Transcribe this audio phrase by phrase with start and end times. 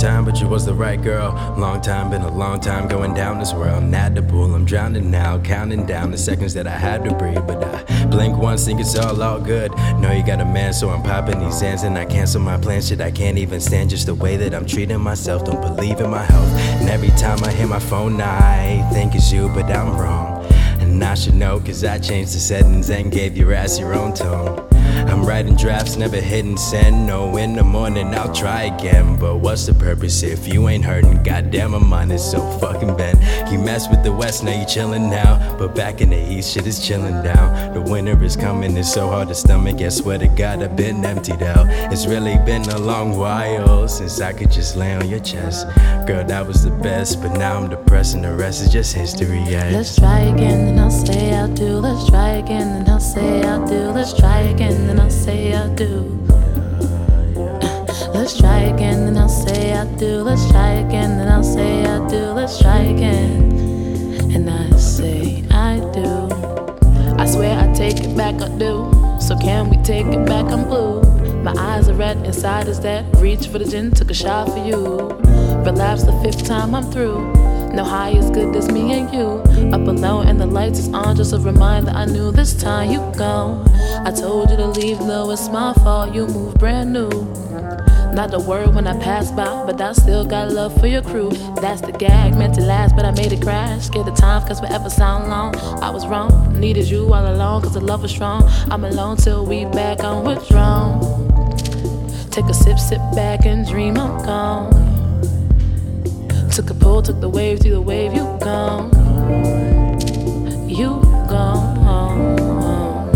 [0.00, 1.32] thought you was the right girl.
[1.58, 3.84] Long time, been a long time going down this world.
[3.84, 5.38] Not the pool, I'm drowning now.
[5.40, 7.46] Counting down the seconds that I had to breathe.
[7.46, 9.72] But I blink once, think it's all, all good.
[9.98, 11.82] Know you got a man, so I'm popping these ends.
[11.82, 14.64] And I cancel my plans, shit, I can't even stand just the way that I'm
[14.64, 15.44] treating myself.
[15.44, 16.50] Don't believe in my health.
[16.80, 20.46] And every time I hear my phone, I think it's you, but I'm wrong.
[20.80, 24.14] And I should know, cause I changed the settings and gave your ass your own
[24.14, 24.69] tone.
[25.08, 27.06] I'm writing drafts, never hitting send.
[27.06, 29.16] No, in the morning I'll try again.
[29.16, 31.22] But what's the purpose if you ain't hurting?
[31.22, 33.18] Goddamn, my mind is so fucking bent.
[33.50, 35.56] You mess with the West, now you chillin' now.
[35.58, 37.74] But back in the East, shit is chillin' down.
[37.74, 39.80] The winter is coming, it's so hard to stomach.
[39.80, 41.66] I swear to God, I've been emptied out.
[41.92, 45.66] It's really been a long while since I could just lay on your chest.
[46.06, 49.42] Girl, that was the best, but now I'm depressed and the rest is just history.
[49.46, 49.70] Yeah.
[49.72, 51.78] Let's try again, and I'll say I do.
[51.78, 53.90] Let's try again, and I'll say I do.
[53.92, 56.20] Let's try again, and I'll say I do.
[58.12, 60.18] Let's try again, and I'll say I do.
[60.18, 62.32] Let's try again, and I'll say I do.
[62.32, 63.52] Let's try again,
[64.34, 66.28] and I say I do.
[67.18, 68.92] I swear I take it back, I do.
[69.18, 70.44] So can we take it back?
[70.52, 71.00] I'm blue.
[71.42, 73.06] My eyes are red, inside is dead.
[73.16, 75.08] Reach for the gin, took a shot for you.
[75.64, 77.32] Relapse the fifth time, I'm through.
[77.72, 79.40] No high as good as me and you.
[79.72, 82.98] Up alone and the lights is on, just a reminder I knew this time you
[83.16, 83.66] gone.
[84.04, 86.14] I told you to leave, though it's my fault.
[86.14, 87.08] You move brand new.
[88.12, 91.30] Not a word when I pass by, but I still got love for your crew.
[91.60, 93.86] That's the gag, meant to last, but I made it crash.
[93.86, 95.54] Scared the time, cause forever sound long.
[95.80, 98.42] I was wrong, needed you all alone, cause the love was strong.
[98.68, 101.00] I'm alone till we back on withdrawn.
[102.30, 104.79] Take a sip, sit back and dream I'm gone.
[106.60, 108.90] Took a pull, took the wave through the wave, you gone.
[110.68, 113.08] You gone.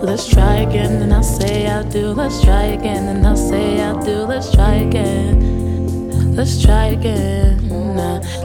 [0.00, 2.12] Let's try again, and I'll say I do.
[2.12, 4.26] Let's try again, and I'll say I do.
[4.26, 6.36] Let's try again.
[6.36, 7.96] Let's try again.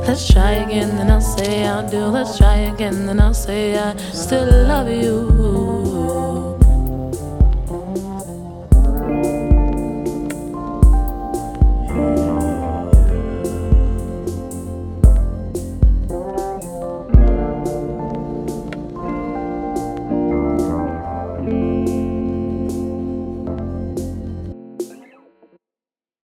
[0.07, 2.05] Let's try again, and I'll say I do.
[2.05, 5.92] Let's try again, and I'll say I still love you.